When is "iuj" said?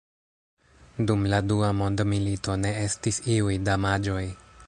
3.37-3.55